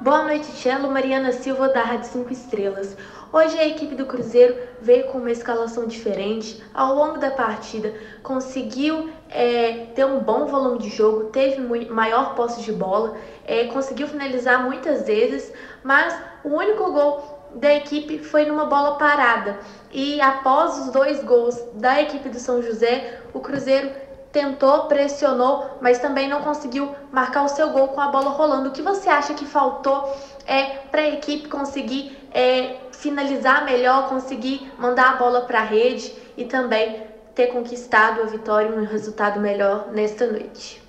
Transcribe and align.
Boa 0.00 0.22
noite, 0.22 0.46
Cello. 0.52 0.88
Mariana 0.88 1.32
Silva, 1.32 1.70
da 1.70 1.82
Rádio 1.82 2.08
5 2.08 2.32
Estrelas. 2.32 2.96
Hoje 3.32 3.58
a 3.58 3.66
equipe 3.66 3.96
do 3.96 4.06
Cruzeiro 4.06 4.56
veio 4.80 5.08
com 5.08 5.18
uma 5.18 5.32
escalação 5.32 5.88
diferente. 5.88 6.62
Ao 6.72 6.94
longo 6.94 7.18
da 7.18 7.32
partida, 7.32 7.92
conseguiu 8.22 9.10
é, 9.28 9.86
ter 9.96 10.04
um 10.04 10.20
bom 10.20 10.46
volume 10.46 10.78
de 10.78 10.88
jogo, 10.88 11.30
teve 11.30 11.60
maior 11.90 12.36
posse 12.36 12.62
de 12.62 12.72
bola, 12.72 13.16
é, 13.44 13.64
conseguiu 13.64 14.06
finalizar 14.06 14.62
muitas 14.62 15.04
vezes, 15.04 15.52
mas 15.82 16.16
o 16.44 16.50
único 16.50 16.92
gol 16.92 17.48
da 17.56 17.74
equipe 17.74 18.20
foi 18.20 18.44
numa 18.44 18.66
bola 18.66 18.98
parada. 18.98 19.58
E 19.90 20.20
após 20.20 20.78
os 20.78 20.92
dois 20.92 21.24
gols 21.24 21.60
da 21.74 22.00
equipe 22.00 22.28
do 22.28 22.38
São 22.38 22.62
José, 22.62 23.20
o 23.34 23.40
Cruzeiro 23.40 23.90
tentou, 24.32 24.84
pressionou, 24.84 25.78
mas 25.80 25.98
também 25.98 26.28
não 26.28 26.42
conseguiu 26.42 26.94
marcar 27.10 27.44
o 27.44 27.48
seu 27.48 27.70
gol 27.70 27.88
com 27.88 28.00
a 28.00 28.08
bola 28.08 28.30
rolando. 28.30 28.68
O 28.68 28.72
que 28.72 28.82
você 28.82 29.08
acha 29.08 29.34
que 29.34 29.44
faltou 29.44 30.14
é, 30.46 30.78
para 30.90 31.02
a 31.02 31.08
equipe 31.08 31.48
conseguir 31.48 32.16
é, 32.32 32.76
finalizar 32.92 33.64
melhor, 33.64 34.08
conseguir 34.08 34.70
mandar 34.78 35.14
a 35.14 35.16
bola 35.16 35.42
para 35.42 35.60
a 35.60 35.64
rede 35.64 36.12
e 36.36 36.44
também 36.44 37.06
ter 37.34 37.48
conquistado 37.48 38.20
a 38.22 38.24
vitória 38.24 38.68
e 38.68 38.72
um 38.72 38.84
resultado 38.84 39.40
melhor 39.40 39.88
nesta 39.92 40.26
noite? 40.26 40.82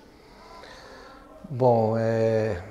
Bom, 1.49 1.95
é... 1.98 2.62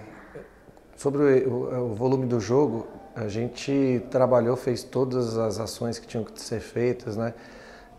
sobre 0.96 1.44
o, 1.44 1.92
o 1.92 1.94
volume 1.94 2.26
do 2.26 2.40
jogo, 2.40 2.86
a 3.14 3.26
gente 3.28 4.04
trabalhou, 4.10 4.56
fez 4.56 4.84
todas 4.84 5.36
as 5.36 5.58
ações 5.58 5.98
que 5.98 6.06
tinham 6.06 6.24
que 6.24 6.40
ser 6.40 6.60
feitas, 6.60 7.16
né? 7.16 7.34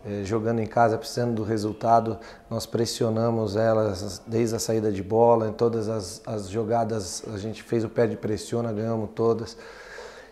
É, 0.02 0.24
jogando 0.24 0.60
em 0.60 0.66
casa, 0.66 0.96
precisando 0.96 1.34
do 1.34 1.42
resultado, 1.42 2.18
nós 2.48 2.64
pressionamos 2.64 3.54
elas 3.54 4.22
desde 4.26 4.56
a 4.56 4.58
saída 4.58 4.90
de 4.90 5.02
bola, 5.02 5.48
em 5.48 5.52
todas 5.52 5.90
as, 5.90 6.22
as 6.24 6.48
jogadas 6.48 7.22
a 7.34 7.36
gente 7.36 7.62
fez 7.62 7.84
o 7.84 7.88
pé 7.88 8.06
de 8.06 8.16
pressiona, 8.16 8.72
ganhamos 8.72 9.10
todas. 9.14 9.58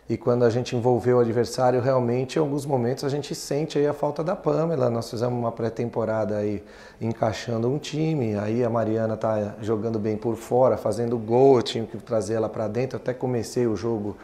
E 0.08 0.16
quando 0.16 0.42
a 0.42 0.48
gente 0.48 0.74
envolveu 0.74 1.18
o 1.18 1.20
adversário, 1.20 1.82
realmente, 1.82 2.36
em 2.36 2.38
alguns 2.38 2.64
momentos 2.64 3.04
a 3.04 3.10
gente 3.10 3.34
sente 3.34 3.78
aí 3.78 3.86
a 3.86 3.92
falta 3.92 4.24
da 4.24 4.34
Pamela. 4.34 4.88
Nós 4.88 5.10
fizemos 5.10 5.38
uma 5.38 5.52
pré-temporada 5.52 6.38
aí 6.38 6.64
encaixando 6.98 7.68
um 7.68 7.76
time, 7.76 8.38
aí 8.38 8.64
a 8.64 8.70
Mariana 8.70 9.14
está 9.14 9.56
jogando 9.60 9.98
bem 9.98 10.16
por 10.16 10.34
fora, 10.36 10.78
fazendo 10.78 11.18
gol, 11.18 11.56
eu 11.56 11.62
tinha 11.62 11.84
que 11.84 11.98
trazer 11.98 12.34
ela 12.34 12.48
para 12.48 12.66
dentro. 12.68 12.96
até 12.96 13.12
comecei 13.12 13.66
o 13.66 13.76
jogo 13.76 14.16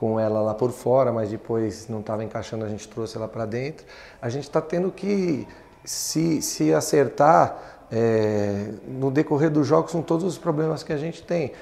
com 0.00 0.18
ela 0.18 0.40
lá 0.40 0.54
por 0.54 0.72
fora, 0.72 1.12
mas 1.12 1.28
depois 1.28 1.86
não 1.86 2.00
estava 2.00 2.24
encaixando, 2.24 2.64
a 2.64 2.68
gente 2.70 2.88
trouxe 2.88 3.18
ela 3.18 3.28
para 3.28 3.44
dentro. 3.44 3.84
A 4.22 4.30
gente 4.30 4.44
está 4.44 4.58
tendo 4.58 4.90
que 4.90 5.46
se, 5.84 6.40
se 6.40 6.72
acertar 6.72 7.86
é, 7.92 8.70
no 8.88 9.10
decorrer 9.10 9.50
dos 9.50 9.66
jogos 9.66 9.92
com 9.92 10.00
todos 10.00 10.24
os 10.24 10.38
problemas 10.38 10.82
que 10.82 10.90
a 10.90 10.96
gente 10.96 11.22
tem. 11.22 11.52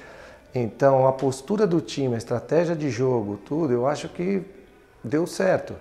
Então, 0.55 1.05
a 1.05 1.11
postura 1.11 1.67
do 1.67 1.81
time, 1.81 2.15
a 2.15 2.17
estratégia 2.17 2.77
de 2.77 2.89
jogo, 2.89 3.35
tudo, 3.35 3.73
eu 3.73 3.85
acho 3.85 4.07
que 4.07 4.41
deu 5.03 5.27
certo. 5.27 5.75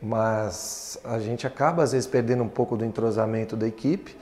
Mas 0.00 1.00
a 1.02 1.18
gente 1.18 1.48
acaba, 1.48 1.82
às 1.82 1.90
vezes, 1.90 2.06
perdendo 2.06 2.44
um 2.44 2.48
pouco 2.48 2.76
do 2.76 2.84
entrosamento 2.84 3.56
da 3.56 3.66
equipe, 3.66 4.16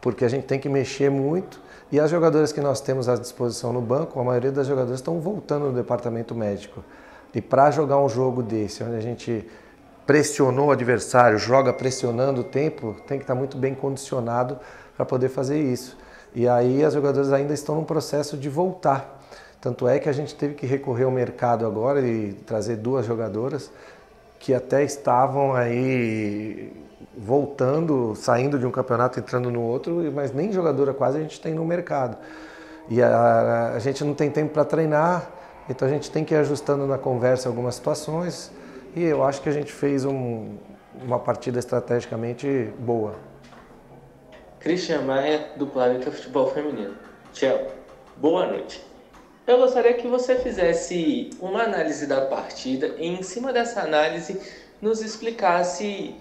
porque 0.00 0.24
a 0.24 0.28
gente 0.28 0.46
tem 0.46 0.58
que 0.58 0.70
mexer 0.70 1.10
muito 1.10 1.60
e 1.94 2.00
as 2.00 2.10
jogadoras 2.10 2.50
que 2.50 2.60
nós 2.60 2.80
temos 2.80 3.08
à 3.08 3.14
disposição 3.14 3.72
no 3.72 3.80
banco, 3.80 4.18
a 4.18 4.24
maioria 4.24 4.50
das 4.50 4.66
jogadoras 4.66 4.98
estão 4.98 5.20
voltando 5.20 5.66
no 5.66 5.72
departamento 5.72 6.34
médico. 6.34 6.82
E 7.32 7.40
para 7.40 7.70
jogar 7.70 7.98
um 7.98 8.08
jogo 8.08 8.42
desse, 8.42 8.82
onde 8.82 8.96
a 8.96 9.00
gente 9.00 9.48
pressionou 10.04 10.66
o 10.66 10.70
adversário, 10.72 11.38
joga 11.38 11.72
pressionando 11.72 12.40
o 12.40 12.44
tempo, 12.44 12.96
tem 13.06 13.16
que 13.16 13.22
estar 13.22 13.34
tá 13.34 13.38
muito 13.38 13.56
bem 13.56 13.76
condicionado 13.76 14.58
para 14.96 15.06
poder 15.06 15.28
fazer 15.28 15.62
isso. 15.62 15.96
E 16.34 16.48
aí 16.48 16.82
as 16.82 16.94
jogadoras 16.94 17.32
ainda 17.32 17.54
estão 17.54 17.76
no 17.76 17.84
processo 17.84 18.36
de 18.36 18.48
voltar. 18.48 19.22
Tanto 19.60 19.86
é 19.86 20.00
que 20.00 20.08
a 20.08 20.12
gente 20.12 20.34
teve 20.34 20.54
que 20.54 20.66
recorrer 20.66 21.04
ao 21.04 21.12
mercado 21.12 21.64
agora 21.64 22.00
e 22.00 22.32
trazer 22.44 22.74
duas 22.74 23.06
jogadoras 23.06 23.70
que 24.40 24.52
até 24.52 24.82
estavam 24.82 25.54
aí 25.54 26.72
voltando, 27.16 28.14
saindo 28.14 28.58
de 28.58 28.66
um 28.66 28.70
campeonato, 28.70 29.18
entrando 29.18 29.50
no 29.50 29.62
outro, 29.62 30.10
mas 30.12 30.32
nem 30.32 30.52
jogadora 30.52 30.92
quase 30.92 31.18
a 31.18 31.20
gente 31.20 31.40
tem 31.40 31.54
no 31.54 31.64
mercado. 31.64 32.16
E 32.88 33.02
a, 33.02 33.72
a 33.74 33.78
gente 33.78 34.04
não 34.04 34.14
tem 34.14 34.30
tempo 34.30 34.52
para 34.52 34.64
treinar, 34.64 35.30
então 35.68 35.88
a 35.88 35.90
gente 35.90 36.10
tem 36.10 36.24
que 36.24 36.34
ir 36.34 36.38
ajustando 36.38 36.86
na 36.86 36.98
conversa 36.98 37.48
algumas 37.48 37.74
situações. 37.74 38.50
E 38.94 39.02
eu 39.02 39.24
acho 39.24 39.40
que 39.40 39.48
a 39.48 39.52
gente 39.52 39.72
fez 39.72 40.04
um, 40.04 40.56
uma 41.02 41.18
partida 41.18 41.58
estrategicamente 41.58 42.72
boa. 42.78 43.14
Christian 44.60 45.02
Maia, 45.02 45.48
do 45.56 45.66
Planeta 45.66 46.10
Futebol 46.10 46.50
Feminino. 46.50 46.94
Tchau. 47.32 47.66
Boa 48.16 48.46
noite. 48.46 48.84
Eu 49.46 49.58
gostaria 49.58 49.92
que 49.94 50.08
você 50.08 50.36
fizesse 50.36 51.30
uma 51.38 51.64
análise 51.64 52.06
da 52.06 52.22
partida 52.22 52.94
e, 52.98 53.06
em 53.06 53.22
cima 53.22 53.52
dessa 53.52 53.82
análise, 53.82 54.40
nos 54.80 55.02
explicasse 55.02 56.14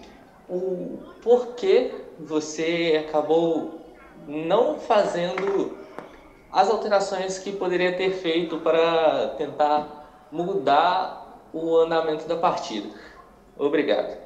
o 0.50 1.00
porquê 1.22 1.94
você 2.20 3.06
acabou 3.08 3.82
não 4.28 4.80
fazendo 4.80 5.78
as 6.52 6.70
alterações 6.70 7.40
que 7.40 7.52
poderia 7.52 7.98
ter 7.98 8.12
feito 8.12 8.60
para 8.60 9.30
tentar 9.38 10.28
mudar 10.32 11.42
o 11.52 11.78
andamento 11.78 12.28
da 12.28 12.38
partida. 12.38 12.90
Obrigado. 13.58 14.18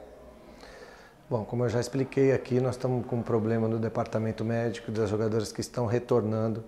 Bom, 1.30 1.44
como 1.44 1.66
eu 1.66 1.70
já 1.70 1.80
expliquei 1.80 2.32
aqui, 2.32 2.60
nós 2.62 2.76
estamos 2.76 3.06
com 3.06 3.18
um 3.18 3.22
problema 3.22 3.68
no 3.68 3.78
departamento 3.78 4.46
médico 4.46 4.92
das 4.92 5.10
jogadoras 5.10 5.52
que 5.52 5.60
estão 5.60 5.86
retornando, 5.86 6.64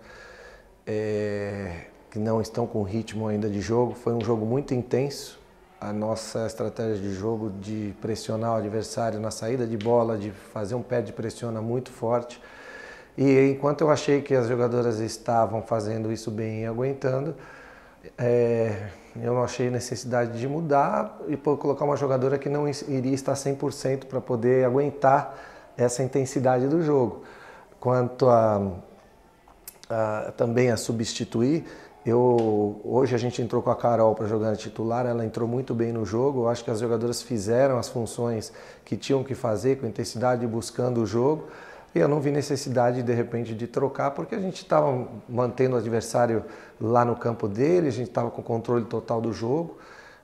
é, 0.86 1.86
que 2.12 2.20
não 2.20 2.42
estão 2.42 2.68
com 2.68 2.84
ritmo 2.84 3.28
ainda 3.28 3.50
de 3.50 3.62
jogo. 3.62 3.94
Foi 3.94 4.14
um 4.14 4.20
jogo 4.20 4.46
muito 4.46 4.74
intenso, 4.74 5.40
a 5.80 5.94
nossa 5.94 6.46
estratégia 6.46 6.98
de 6.98 7.14
jogo 7.14 7.50
de 7.50 7.96
pressionar 8.02 8.54
o 8.54 8.56
adversário 8.56 9.20
na 9.20 9.32
saída 9.32 9.66
de 9.66 9.78
bola, 9.78 10.18
de 10.18 10.32
fazer 10.32 10.76
um 10.76 10.82
pé 10.82 11.02
de 11.02 11.14
pressiona 11.14 11.62
muito 11.62 11.90
forte. 11.92 12.42
E 13.18 13.52
enquanto 13.52 13.82
eu 13.82 13.90
achei 13.90 14.22
que 14.22 14.36
as 14.36 14.48
jogadoras 14.48 15.00
estavam 15.00 15.62
fazendo 15.62 16.12
isso 16.12 16.30
bem 16.30 16.64
e 16.64 16.66
aguentando, 16.66 17.34
é, 18.18 18.90
eu 19.22 19.34
não 19.34 19.44
achei 19.44 19.70
necessidade 19.70 20.38
de 20.38 20.48
mudar 20.48 21.18
e 21.28 21.38
colocar 21.38 21.86
uma 21.86 21.96
jogadora 21.96 22.38
que 22.38 22.50
não 22.50 22.68
iria 22.68 23.14
estar 23.14 23.34
100% 23.34 24.06
para 24.06 24.20
poder 24.20 24.66
aguentar 24.66 25.38
essa 25.78 26.04
intensidade 26.04 26.68
do 26.68 26.82
jogo. 26.82 27.24
Quanto 27.80 28.30
a, 28.30 28.74
a 29.90 30.34
também 30.36 30.72
a 30.72 30.78
substituir, 30.78 31.66
eu, 32.10 32.82
hoje 32.84 33.16
a 33.16 33.18
gente 33.18 33.42
entrou 33.42 33.62
com 33.62 33.70
a 33.70 33.76
Carol 33.76 34.14
para 34.16 34.28
jogar 34.28 34.56
titular, 34.56 35.06
ela 35.06 35.26
entrou 35.26 35.48
muito 35.48 35.74
bem 35.74 35.92
no 35.92 36.06
jogo. 36.06 36.42
Eu 36.42 36.50
acho 36.50 36.64
que 36.64 36.72
as 36.72 36.80
jogadoras 36.80 37.22
fizeram 37.22 37.78
as 37.78 37.88
funções 37.88 38.52
que 38.84 38.98
tinham 38.98 39.24
que 39.24 39.36
fazer 39.36 39.78
com 39.78 39.88
intensidade, 39.88 40.46
buscando 40.48 41.02
o 41.02 41.06
jogo. 41.06 41.48
E 41.94 42.00
eu 42.00 42.08
não 42.08 42.20
vi 42.20 42.32
necessidade 42.32 43.02
de 43.02 43.14
repente 43.14 43.56
de 43.56 43.66
trocar, 43.66 44.12
porque 44.12 44.36
a 44.36 44.40
gente 44.40 44.62
estava 44.62 45.08
mantendo 45.28 45.76
o 45.76 45.80
adversário 45.80 46.44
lá 46.80 47.04
no 47.04 47.16
campo 47.16 47.48
dele, 47.48 47.88
a 47.88 47.92
gente 47.92 48.10
estava 48.10 48.30
com 48.30 48.42
controle 48.44 48.86
total 48.86 49.20
do 49.20 49.34
jogo. 49.34 49.78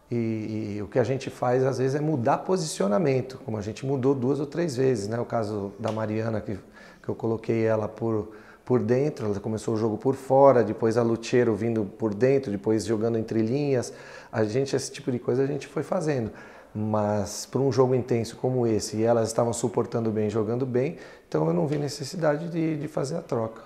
E, 0.10 0.76
e, 0.78 0.82
o 0.84 0.88
que 0.88 1.00
a 1.00 1.04
gente 1.04 1.32
faz 1.32 1.64
às 1.64 1.80
vezes 1.80 1.96
é 1.96 2.00
mudar 2.00 2.40
posicionamento, 2.40 3.40
como 3.44 3.58
a 3.58 3.62
gente 3.62 3.86
mudou 3.86 4.14
duas 4.14 4.40
ou 4.40 4.46
três 4.46 4.76
vezes, 4.76 5.08
né? 5.08 5.20
O 5.20 5.26
caso 5.26 5.74
da 5.80 5.92
Mariana, 5.92 6.40
que, 6.40 6.60
que 7.02 7.10
eu 7.10 7.16
coloquei 7.16 7.66
ela 7.66 7.88
por 7.88 8.30
por 8.66 8.80
dentro, 8.80 9.28
ela 9.28 9.40
começou 9.40 9.76
o 9.76 9.78
jogo 9.78 9.96
por 9.96 10.16
fora, 10.16 10.64
depois 10.64 10.98
a 10.98 11.04
Lucheiro 11.04 11.56
vindo 11.56 11.86
por 11.86 12.16
dentro, 12.16 12.52
depois 12.52 12.84
jogando 12.84 13.18
entre 13.18 13.40
linhas. 13.40 13.94
A 14.32 14.44
gente, 14.44 14.76
esse 14.76 14.92
tipo 14.92 15.12
de 15.12 15.20
coisa 15.20 15.44
a 15.44 15.46
gente 15.46 15.68
foi 15.68 15.84
fazendo. 15.84 16.32
Mas 16.74 17.46
para 17.46 17.62
um 17.62 17.72
jogo 17.72 17.94
intenso 17.94 18.36
como 18.36 18.66
esse, 18.66 18.98
e 18.98 19.04
elas 19.04 19.30
estavam 19.30 19.54
suportando 19.54 20.10
bem, 20.10 20.30
jogando 20.30 20.66
bem, 20.66 20.98
então 21.30 21.48
eu 21.48 21.54
não 21.54 21.68
vi 21.68 21.78
necessidade 21.78 22.50
de, 22.50 22.76
de 22.76 22.88
fazer 22.88 23.16
a 23.16 23.22
troca. 23.22 23.62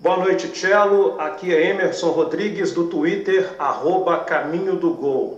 Boa 0.00 0.16
noite, 0.16 0.48
Cello. 0.56 1.20
Aqui 1.20 1.54
é 1.54 1.70
Emerson 1.70 2.10
Rodrigues 2.10 2.72
do 2.72 2.86
Twitter, 2.86 3.54
arroba 3.58 4.20
Caminho 4.20 4.76
do 4.76 4.94
Gol. 4.94 5.37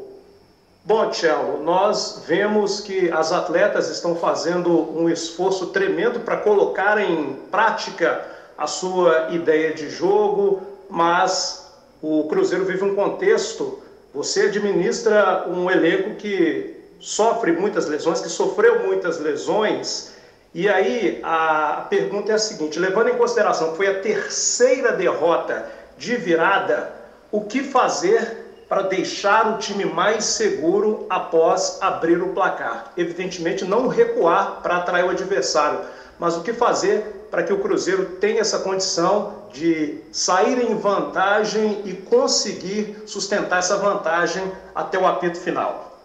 Bom, 0.83 1.13
Cello, 1.13 1.63
nós 1.63 2.25
vemos 2.27 2.81
que 2.81 3.11
as 3.13 3.33
atletas 3.33 3.91
estão 3.91 4.17
fazendo 4.17 4.71
um 4.99 5.11
esforço 5.11 5.67
tremendo 5.67 6.21
para 6.21 6.39
colocar 6.39 6.99
em 6.99 7.35
prática 7.51 8.27
a 8.57 8.67
sua 8.67 9.29
ideia 9.31 9.75
de 9.75 9.91
jogo, 9.91 10.63
mas 10.89 11.71
o 12.01 12.25
Cruzeiro 12.29 12.65
vive 12.65 12.83
um 12.83 12.95
contexto. 12.95 13.79
Você 14.15 14.47
administra 14.47 15.47
um 15.49 15.71
elenco 15.71 16.15
que 16.15 16.75
sofre 16.99 17.53
muitas 17.53 17.87
lesões, 17.87 18.23
que 18.23 18.31
sofreu 18.31 18.87
muitas 18.87 19.21
lesões. 19.21 20.15
E 20.55 20.67
aí 20.67 21.21
a 21.23 21.87
pergunta 21.91 22.33
é 22.33 22.37
a 22.37 22.39
seguinte: 22.39 22.79
levando 22.79 23.11
em 23.11 23.19
consideração 23.19 23.73
que 23.73 23.77
foi 23.77 23.87
a 23.87 24.01
terceira 24.01 24.93
derrota 24.93 25.71
de 25.99 26.17
virada, 26.17 26.91
o 27.31 27.43
que 27.43 27.63
fazer 27.63 28.50
para 28.71 28.83
deixar 28.83 29.53
o 29.53 29.59
time 29.59 29.85
mais 29.85 30.25
seguro 30.27 31.05
após 31.11 31.79
abrir 31.81 32.23
o 32.23 32.29
placar. 32.29 32.93
Evidentemente, 32.97 33.65
não 33.65 33.89
recuar 33.89 34.63
para 34.63 34.77
atrair 34.77 35.05
o 35.05 35.11
adversário, 35.11 35.81
mas 36.21 36.37
o 36.37 36.43
que 36.45 36.53
fazer 36.53 37.27
para 37.33 37.43
que 37.43 37.53
o 37.53 37.59
Cruzeiro 37.59 38.07
tenha 38.21 38.41
essa 38.41 38.61
condição 38.61 39.49
de 39.53 39.99
sair 40.13 40.71
em 40.71 40.77
vantagem 40.77 41.83
e 41.85 41.95
conseguir 41.95 43.03
sustentar 43.07 43.59
essa 43.59 43.77
vantagem 43.77 44.53
até 44.73 44.97
o 44.97 45.05
apito 45.05 45.41
final. 45.41 45.99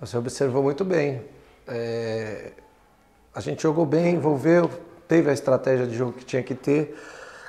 Você 0.00 0.16
observou 0.16 0.62
muito 0.62 0.86
bem. 0.86 1.22
É... 1.66 2.52
A 3.34 3.40
gente 3.40 3.62
jogou 3.62 3.84
bem, 3.84 4.14
envolveu, 4.14 4.70
teve 5.06 5.28
a 5.28 5.34
estratégia 5.34 5.86
de 5.86 5.94
jogo 5.94 6.14
que 6.14 6.24
tinha 6.24 6.42
que 6.42 6.54
ter. 6.54 6.98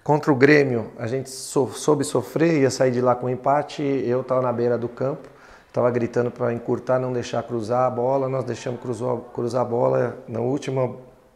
Contra 0.09 0.31
o 0.31 0.35
Grêmio, 0.35 0.91
a 0.97 1.05
gente 1.05 1.29
soube 1.29 2.03
sofrer, 2.03 2.61
ia 2.61 2.71
sair 2.71 2.89
de 2.89 2.99
lá 2.99 3.13
com 3.13 3.27
um 3.27 3.29
empate. 3.29 3.83
Eu 3.83 4.21
estava 4.21 4.41
na 4.41 4.51
beira 4.51 4.75
do 4.75 4.89
campo, 4.89 5.29
estava 5.67 5.91
gritando 5.91 6.31
para 6.31 6.51
encurtar, 6.51 6.97
não 6.97 7.13
deixar 7.13 7.43
cruzar 7.43 7.85
a 7.85 7.89
bola. 7.91 8.27
Nós 8.27 8.43
deixamos 8.43 8.81
cruzar, 8.81 9.15
cruzar 9.35 9.61
a 9.61 9.65
bola. 9.65 10.17
Na 10.27 10.39
última 10.39 10.95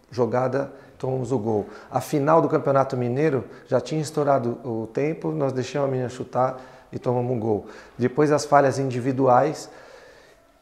jogada, 0.09 0.73
tomamos 0.97 1.31
o 1.31 1.37
gol. 1.37 1.67
A 1.91 2.01
final 2.01 2.41
do 2.41 2.49
Campeonato 2.49 2.97
Mineiro 2.97 3.43
já 3.67 3.79
tinha 3.79 4.01
estourado 4.01 4.57
o 4.65 4.87
tempo, 4.91 5.29
nós 5.29 5.53
deixamos 5.53 5.87
a 5.87 5.91
menina 5.91 6.09
chutar 6.09 6.59
e 6.91 6.97
tomamos 6.97 7.31
um 7.31 7.39
gol. 7.39 7.67
Depois 7.95 8.31
as 8.31 8.43
falhas 8.43 8.79
individuais, 8.79 9.69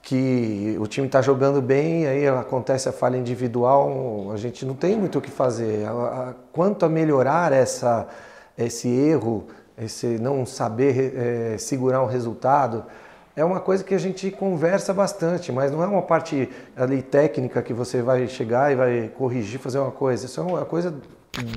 que 0.01 0.75
o 0.79 0.87
time 0.87 1.05
está 1.05 1.21
jogando 1.21 1.61
bem, 1.61 2.07
aí 2.07 2.27
acontece 2.27 2.89
a 2.89 2.91
falha 2.91 3.17
individual, 3.17 4.31
a 4.33 4.37
gente 4.37 4.65
não 4.65 4.73
tem 4.73 4.95
muito 4.95 5.19
o 5.19 5.21
que 5.21 5.29
fazer. 5.29 5.85
Quanto 6.51 6.85
a 6.85 6.89
melhorar 6.89 7.53
essa, 7.53 8.07
esse 8.57 8.87
erro, 8.87 9.47
esse 9.77 10.07
não 10.17 10.45
saber 10.45 11.13
é, 11.15 11.57
segurar 11.57 12.01
um 12.01 12.07
resultado, 12.07 12.83
é 13.35 13.45
uma 13.45 13.59
coisa 13.59 13.83
que 13.83 13.93
a 13.93 13.97
gente 13.97 14.29
conversa 14.31 14.93
bastante, 14.93 15.51
mas 15.51 15.71
não 15.71 15.81
é 15.83 15.87
uma 15.87 16.01
parte 16.01 16.49
ali 16.75 17.01
técnica 17.01 17.61
que 17.61 17.73
você 17.73 18.01
vai 18.01 18.27
chegar 18.27 18.71
e 18.71 18.75
vai 18.75 19.11
corrigir, 19.15 19.59
fazer 19.59 19.79
uma 19.79 19.91
coisa. 19.91 20.25
Isso 20.25 20.39
é 20.39 20.43
uma 20.43 20.65
coisa 20.65 20.93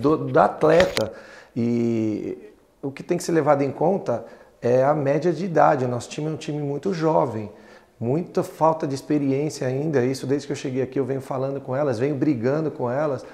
do, 0.01 0.17
do 0.17 0.39
atleta. 0.39 1.13
E 1.57 2.53
o 2.81 2.93
que 2.93 3.03
tem 3.03 3.17
que 3.17 3.25
ser 3.25 3.33
levado 3.33 3.63
em 3.63 3.73
conta 3.73 4.25
é 4.63 4.85
a 4.85 4.95
média 4.95 5.33
de 5.33 5.45
idade. 5.45 5.85
O 5.85 5.89
nosso 5.89 6.09
time 6.09 6.29
é 6.29 6.31
um 6.31 6.37
time 6.37 6.63
muito 6.63 6.95
jovem 6.95 7.51
muita 8.05 8.43
falta 8.43 8.87
de 8.87 8.95
experiência 8.95 9.67
ainda. 9.67 10.05
Isso 10.05 10.27
desde 10.27 10.47
que 10.47 10.53
eu 10.53 10.57
cheguei 10.57 10.83
aqui 10.83 10.99
eu 10.99 11.05
venho 11.05 11.23
falando 11.23 11.61
com 11.61 11.75
elas, 11.75 11.99
venho 11.99 12.15
brigando 12.15 12.71
com 12.71 12.91
elas, 12.91 13.25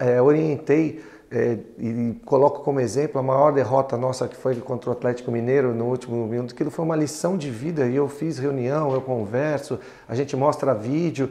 é, 0.00 0.20
orientei 0.20 1.04
é, 1.30 1.58
e 1.78 2.20
coloco 2.24 2.62
como 2.62 2.80
exemplo 2.80 3.20
a 3.20 3.22
maior 3.22 3.52
derrota 3.52 3.96
nossa 3.96 4.26
que 4.26 4.36
foi 4.36 4.56
contra 4.56 4.90
o 4.90 4.92
Atlético 4.92 5.30
Mineiro 5.30 5.74
no 5.74 5.84
último 5.84 6.26
minuto, 6.26 6.54
que 6.54 6.64
foi 6.70 6.84
uma 6.84 6.96
lição 6.96 7.36
de 7.36 7.50
vida 7.50 7.86
e 7.86 7.94
eu 7.94 8.08
fiz 8.08 8.38
reunião, 8.38 8.92
eu 8.92 9.02
converso, 9.02 9.78
a 10.08 10.14
gente 10.14 10.34
mostra 10.34 10.74
vídeo, 10.74 11.30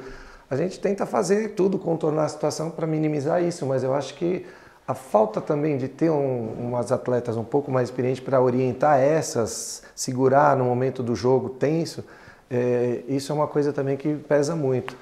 a 0.49 0.55
gente 0.55 0.79
tenta 0.79 1.05
fazer 1.05 1.49
tudo, 1.49 1.77
contornar 1.77 2.25
a 2.25 2.29
situação 2.29 2.69
para 2.69 2.87
minimizar 2.87 3.43
isso, 3.43 3.65
mas 3.65 3.83
eu 3.83 3.93
acho 3.93 4.13
que 4.15 4.45
a 4.87 4.93
falta 4.93 5.41
também 5.41 5.77
de 5.77 5.87
ter 5.87 6.09
um, 6.09 6.53
umas 6.57 6.91
atletas 6.91 7.35
um 7.35 7.43
pouco 7.43 7.69
mais 7.71 7.89
experientes 7.89 8.23
para 8.23 8.41
orientar 8.41 8.99
essas, 8.99 9.83
segurar 9.93 10.55
no 10.55 10.65
momento 10.65 11.03
do 11.03 11.15
jogo 11.15 11.49
tenso, 11.49 12.03
é, 12.49 13.03
isso 13.07 13.31
é 13.31 13.35
uma 13.35 13.47
coisa 13.47 13.71
também 13.71 13.95
que 13.95 14.15
pesa 14.15 14.55
muito. 14.55 14.95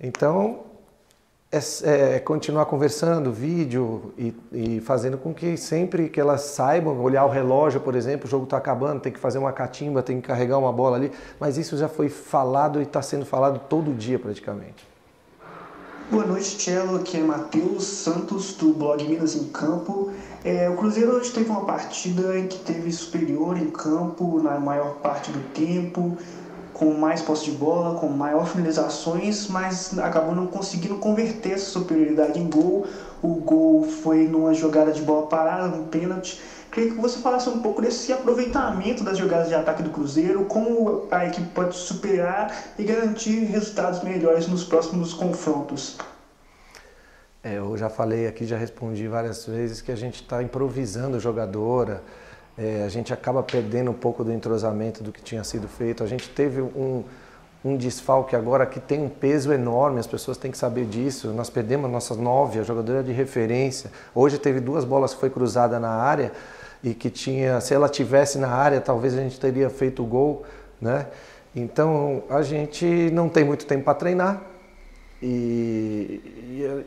Então, 0.00 0.60
é, 1.50 1.58
é 2.14 2.18
continuar 2.18 2.66
conversando, 2.66 3.32
vídeo 3.32 4.12
e, 4.18 4.34
e, 4.52 4.80
fazendo 4.80 5.16
com 5.16 5.32
que 5.32 5.56
sempre 5.56 6.08
que 6.08 6.20
elas 6.20 6.42
saibam 6.42 7.00
olhar 7.00 7.24
o 7.24 7.28
relógio, 7.28 7.80
por 7.80 7.94
exemplo, 7.94 8.26
o 8.26 8.30
jogo 8.30 8.44
está 8.44 8.58
acabando, 8.58 9.00
tem 9.00 9.12
que 9.12 9.18
fazer 9.18 9.38
uma 9.38 9.52
catimba, 9.52 10.02
tem 10.02 10.20
que 10.20 10.28
carregar 10.28 10.58
uma 10.58 10.72
bola 10.72 10.96
ali, 10.96 11.10
mas 11.40 11.56
isso 11.56 11.76
já 11.76 11.88
foi 11.88 12.08
falado 12.08 12.80
e 12.80 12.82
está 12.82 13.02
sendo 13.02 13.24
falado 13.24 13.60
todo 13.68 13.94
dia 13.94 14.18
praticamente. 14.18 14.86
Boa 16.10 16.24
noite, 16.24 16.62
Cello. 16.62 16.96
Aqui 16.96 17.18
é 17.18 17.20
Matheus 17.20 17.84
Santos, 17.84 18.54
do 18.54 18.72
blog 18.72 19.06
Minas 19.06 19.36
em 19.36 19.44
Campo. 19.48 20.10
É, 20.42 20.66
o 20.66 20.74
Cruzeiro 20.74 21.12
hoje 21.12 21.30
teve 21.32 21.50
uma 21.50 21.66
partida 21.66 22.38
em 22.38 22.46
que 22.46 22.58
teve 22.60 22.90
superior 22.92 23.58
em 23.58 23.68
campo 23.68 24.42
na 24.42 24.58
maior 24.58 24.94
parte 25.02 25.30
do 25.30 25.40
tempo, 25.52 26.16
com 26.78 26.94
mais 26.94 27.20
posse 27.20 27.46
de 27.46 27.50
bola, 27.50 27.98
com 27.98 28.06
maior 28.08 28.46
finalizações, 28.46 29.48
mas 29.48 29.98
acabou 29.98 30.34
não 30.34 30.46
conseguindo 30.46 30.94
converter 30.96 31.54
essa 31.54 31.70
superioridade 31.70 32.38
em 32.38 32.48
gol. 32.48 32.86
O 33.20 33.34
gol 33.34 33.82
foi 33.82 34.28
numa 34.28 34.54
jogada 34.54 34.92
de 34.92 35.02
bola 35.02 35.26
parada, 35.26 35.76
um 35.76 35.88
pênalti. 35.88 36.40
Queria 36.70 36.90
que 36.90 36.96
você 36.96 37.18
falasse 37.18 37.48
um 37.48 37.58
pouco 37.60 37.82
desse 37.82 38.12
aproveitamento 38.12 39.02
das 39.02 39.18
jogadas 39.18 39.48
de 39.48 39.54
ataque 39.54 39.82
do 39.82 39.90
Cruzeiro, 39.90 40.44
como 40.44 41.08
a 41.10 41.26
equipe 41.26 41.48
pode 41.48 41.74
superar 41.74 42.54
e 42.78 42.84
garantir 42.84 43.40
resultados 43.46 44.02
melhores 44.04 44.46
nos 44.46 44.62
próximos 44.62 45.12
confrontos. 45.12 45.96
É, 47.42 47.58
eu 47.58 47.76
já 47.76 47.88
falei 47.88 48.28
aqui, 48.28 48.44
já 48.44 48.56
respondi 48.56 49.08
várias 49.08 49.46
vezes 49.46 49.80
que 49.80 49.90
a 49.90 49.96
gente 49.96 50.22
está 50.22 50.42
improvisando 50.42 51.18
jogadora 51.18 52.02
é, 52.58 52.82
a 52.84 52.88
gente 52.88 53.12
acaba 53.12 53.42
perdendo 53.42 53.90
um 53.90 53.94
pouco 53.94 54.24
do 54.24 54.32
entrosamento 54.32 55.02
do 55.02 55.12
que 55.12 55.22
tinha 55.22 55.44
sido 55.44 55.68
feito. 55.68 56.02
A 56.02 56.06
gente 56.06 56.28
teve 56.28 56.60
um, 56.60 57.04
um 57.64 57.76
desfalque 57.76 58.34
agora 58.34 58.66
que 58.66 58.80
tem 58.80 59.00
um 59.00 59.08
peso 59.08 59.52
enorme, 59.52 60.00
as 60.00 60.06
pessoas 60.06 60.36
têm 60.36 60.50
que 60.50 60.58
saber 60.58 60.84
disso. 60.84 61.28
Nós 61.28 61.48
perdemos 61.48 61.88
nossas 61.88 62.16
nove, 62.16 62.58
a 62.58 62.64
jogadora 62.64 63.02
de 63.02 63.12
referência. 63.12 63.92
Hoje 64.12 64.38
teve 64.38 64.58
duas 64.58 64.84
bolas 64.84 65.14
que 65.14 65.20
foi 65.20 65.30
cruzada 65.30 65.78
na 65.78 65.90
área 65.90 66.32
e 66.82 66.94
que 66.94 67.08
tinha, 67.10 67.60
se 67.60 67.72
ela 67.72 67.88
tivesse 67.88 68.38
na 68.38 68.48
área, 68.48 68.80
talvez 68.80 69.14
a 69.14 69.20
gente 69.20 69.38
teria 69.38 69.70
feito 69.70 70.02
o 70.02 70.06
gol, 70.06 70.44
né? 70.80 71.06
Então 71.54 72.24
a 72.28 72.42
gente 72.42 72.84
não 73.12 73.28
tem 73.28 73.44
muito 73.44 73.66
tempo 73.66 73.84
para 73.84 73.94
treinar. 73.94 74.42
E, 75.20 76.22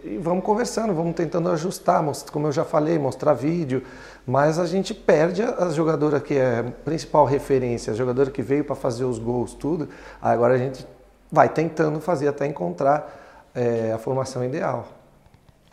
e, 0.04 0.10
e, 0.14 0.18
vamos 0.18 0.44
conversando, 0.46 0.94
vamos 0.94 1.14
tentando 1.16 1.50
ajustar, 1.50 2.02
como 2.32 2.48
eu 2.48 2.52
já 2.52 2.64
falei, 2.64 2.98
mostrar 2.98 3.34
vídeo, 3.34 3.84
mas 4.26 4.58
a 4.58 4.66
gente 4.66 4.94
perde 4.94 5.44
a, 5.44 5.70
jogadora 5.70 6.20
que 6.22 6.36
é 6.36 6.60
a 6.60 6.64
principal 6.64 7.26
referência, 7.26 7.92
a 7.92 7.96
jogadora 7.96 8.32
que 8.32 8.42
veio 8.42 8.64
para 8.64 8.76
fazer 8.76 9.04
os 9.04 9.20
gols, 9.20 9.54
tudo. 9.54 9.90
Agora 10.22 10.54
a 10.54 10.58
gente 10.58 10.88
vai 11.30 11.50
tentando 11.50 12.00
fazer 12.00 12.30
até 12.30 12.46
encontrar 12.46 13.52
é, 13.54 13.92
a 13.94 13.98
formação 13.98 14.46
ideal. 14.46 14.88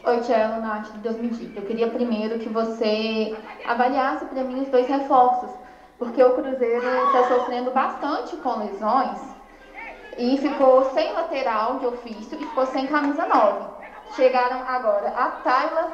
Oi, 0.04 0.20
Tchelo, 0.20 0.60
Nath, 0.60 0.90
Deus 1.00 1.16
me 1.16 1.28
diga. 1.28 1.60
Eu 1.60 1.66
queria 1.66 1.88
primeiro 1.88 2.40
que 2.40 2.48
você 2.48 3.36
avaliasse 3.66 4.24
para 4.24 4.42
mim 4.42 4.62
os 4.62 4.68
dois 4.68 4.88
reforços, 4.88 5.50
porque 5.96 6.22
o 6.22 6.32
Cruzeiro 6.32 6.86
está 7.06 7.28
sofrendo 7.28 7.70
bastante 7.70 8.36
com 8.36 8.58
lesões 8.58 9.37
e 10.18 10.36
ficou 10.36 10.90
sem 10.92 11.12
lateral 11.12 11.78
de 11.78 11.86
ofício 11.86 12.36
e 12.38 12.44
ficou 12.44 12.66
sem 12.66 12.86
camisa 12.88 13.24
9. 13.24 13.66
Chegaram 14.16 14.62
agora 14.66 15.08
a 15.10 15.30
Tayla 15.42 15.92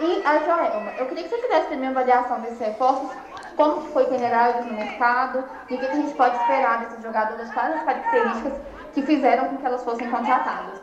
e 0.00 0.22
a 0.24 0.38
Joelma. 0.38 0.92
Eu 0.92 1.06
queria 1.06 1.24
que 1.24 1.28
você 1.28 1.38
fizesse 1.42 1.68
também 1.68 1.90
uma 1.90 2.00
avaliação 2.00 2.40
desses 2.40 2.58
reforços, 2.58 3.10
como 3.56 3.82
foi 3.92 4.06
peneirado 4.06 4.64
no 4.64 4.72
mercado 4.72 5.44
e 5.68 5.74
o 5.74 5.78
que 5.78 5.86
a 5.86 5.94
gente 5.94 6.14
pode 6.14 6.34
esperar 6.36 6.80
dessas 6.80 7.02
jogadoras, 7.02 7.52
quais 7.52 7.76
as 7.76 7.84
características 7.84 8.52
que 8.94 9.02
fizeram 9.02 9.48
com 9.48 9.56
que 9.58 9.66
elas 9.66 9.84
fossem 9.84 10.10
contratadas. 10.10 10.80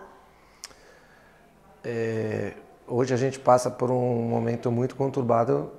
É, 1.83 2.53
hoje 2.87 3.13
a 3.13 3.17
gente 3.17 3.39
passa 3.39 3.71
por 3.71 3.89
um 3.89 4.21
momento 4.21 4.71
muito 4.71 4.95
conturbado, 4.95 5.71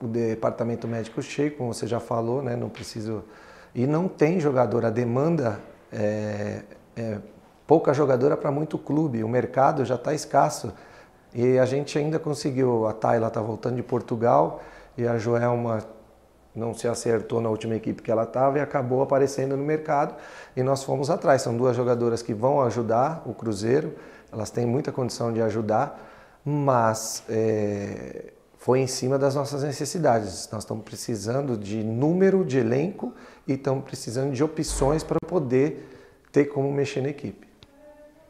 o 0.00 0.06
departamento 0.06 0.86
médico 0.86 1.22
cheio, 1.22 1.56
como 1.56 1.72
você 1.72 1.86
já 1.86 2.00
falou, 2.00 2.42
né? 2.42 2.56
não 2.56 2.68
preciso 2.68 3.24
e 3.74 3.86
não 3.86 4.08
tem 4.08 4.38
jogador. 4.38 4.84
A 4.84 4.90
demanda 4.90 5.60
é, 5.92 6.62
é 6.96 7.18
pouca 7.66 7.92
jogadora 7.94 8.36
para 8.36 8.50
muito 8.50 8.78
clube. 8.78 9.24
O 9.24 9.28
mercado 9.28 9.84
já 9.84 9.94
está 9.94 10.12
escasso. 10.12 10.72
E 11.34 11.58
a 11.58 11.64
gente 11.64 11.98
ainda 11.98 12.18
conseguiu. 12.18 12.86
A 12.86 12.92
Tayla 12.92 13.28
está 13.28 13.40
voltando 13.40 13.76
de 13.76 13.82
Portugal 13.82 14.60
e 14.96 15.06
a 15.06 15.16
Joelma 15.18 15.78
não 16.54 16.74
se 16.74 16.86
acertou 16.86 17.40
na 17.40 17.48
última 17.48 17.74
equipe 17.74 18.02
que 18.02 18.10
ela 18.10 18.24
estava 18.24 18.58
e 18.58 18.60
acabou 18.60 19.00
aparecendo 19.02 19.56
no 19.56 19.64
mercado. 19.64 20.14
E 20.54 20.62
nós 20.62 20.84
fomos 20.84 21.08
atrás. 21.08 21.42
São 21.42 21.56
duas 21.56 21.74
jogadoras 21.74 22.22
que 22.22 22.34
vão 22.34 22.60
ajudar 22.62 23.22
o 23.24 23.32
Cruzeiro. 23.32 23.94
Elas 24.30 24.50
têm 24.50 24.66
muita 24.66 24.92
condição 24.92 25.32
de 25.32 25.40
ajudar, 25.42 25.98
mas 26.44 27.22
é, 27.28 28.32
foi 28.62 28.78
em 28.78 28.86
cima 28.86 29.18
das 29.18 29.34
nossas 29.34 29.64
necessidades. 29.64 30.48
Nós 30.52 30.62
estamos 30.62 30.84
precisando 30.84 31.56
de 31.56 31.82
número 31.82 32.44
de 32.44 32.58
elenco 32.58 33.12
e 33.44 33.54
estamos 33.54 33.82
precisando 33.82 34.32
de 34.32 34.44
opções 34.44 35.02
para 35.02 35.18
poder 35.26 35.88
ter 36.30 36.44
como 36.44 36.70
mexer 36.70 37.00
na 37.00 37.08
equipe. 37.08 37.48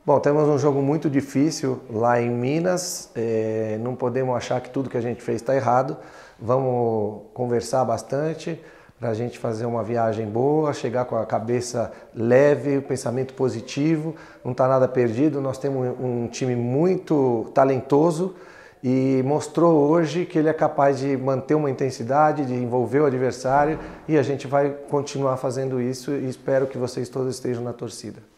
Bom, 0.06 0.18
temos 0.20 0.48
um 0.48 0.58
jogo 0.58 0.80
muito 0.80 1.10
difícil 1.10 1.80
lá 1.90 2.18
em 2.18 2.30
Minas, 2.30 3.10
é, 3.14 3.78
não 3.82 3.94
podemos 3.94 4.34
achar 4.34 4.58
que 4.62 4.70
tudo 4.70 4.88
que 4.88 4.96
a 4.96 5.02
gente 5.02 5.20
fez 5.20 5.42
está 5.42 5.54
errado. 5.54 5.98
Vamos 6.40 7.24
conversar 7.34 7.84
bastante 7.84 8.58
para 8.98 9.10
a 9.10 9.14
gente 9.14 9.38
fazer 9.38 9.66
uma 9.66 9.82
viagem 9.82 10.26
boa, 10.26 10.72
chegar 10.72 11.04
com 11.04 11.16
a 11.16 11.26
cabeça 11.26 11.92
leve, 12.14 12.78
o 12.78 12.82
pensamento 12.82 13.34
positivo, 13.34 14.16
não 14.42 14.52
está 14.52 14.66
nada 14.66 14.88
perdido. 14.88 15.42
Nós 15.42 15.58
temos 15.58 15.94
um 16.00 16.26
time 16.26 16.56
muito 16.56 17.50
talentoso 17.52 18.34
e 18.82 19.22
mostrou 19.24 19.88
hoje 19.88 20.26
que 20.26 20.38
ele 20.38 20.48
é 20.48 20.52
capaz 20.52 20.98
de 20.98 21.16
manter 21.16 21.54
uma 21.54 21.70
intensidade, 21.70 22.44
de 22.44 22.54
envolver 22.54 23.00
o 23.00 23.06
adversário 23.06 23.78
e 24.08 24.18
a 24.18 24.22
gente 24.22 24.46
vai 24.46 24.70
continuar 24.70 25.36
fazendo 25.36 25.80
isso 25.80 26.10
e 26.10 26.28
espero 26.28 26.66
que 26.66 26.76
vocês 26.76 27.08
todos 27.08 27.34
estejam 27.34 27.62
na 27.62 27.72
torcida. 27.72 28.31